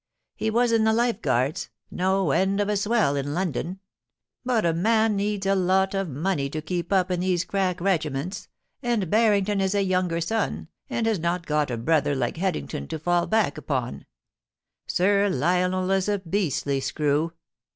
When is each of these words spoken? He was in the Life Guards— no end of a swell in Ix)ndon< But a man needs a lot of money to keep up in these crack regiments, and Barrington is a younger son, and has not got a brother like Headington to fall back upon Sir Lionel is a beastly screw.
He 0.35 0.49
was 0.49 0.71
in 0.71 0.83
the 0.83 0.93
Life 0.93 1.21
Guards— 1.21 1.69
no 1.91 2.31
end 2.31 2.59
of 2.59 2.67
a 2.69 2.75
swell 2.75 3.15
in 3.15 3.27
Ix)ndon< 3.27 3.77
But 4.43 4.65
a 4.65 4.73
man 4.73 5.15
needs 5.15 5.45
a 5.45 5.53
lot 5.53 5.93
of 5.93 6.09
money 6.09 6.49
to 6.49 6.59
keep 6.59 6.91
up 6.91 7.11
in 7.11 7.19
these 7.19 7.45
crack 7.45 7.79
regiments, 7.79 8.47
and 8.81 9.11
Barrington 9.11 9.61
is 9.61 9.75
a 9.75 9.83
younger 9.83 10.19
son, 10.19 10.69
and 10.89 11.05
has 11.05 11.19
not 11.19 11.45
got 11.45 11.69
a 11.69 11.77
brother 11.77 12.15
like 12.15 12.37
Headington 12.37 12.87
to 12.87 12.97
fall 12.97 13.27
back 13.27 13.59
upon 13.59 14.07
Sir 14.87 15.29
Lionel 15.29 15.91
is 15.91 16.09
a 16.09 16.17
beastly 16.17 16.79
screw. 16.79 17.33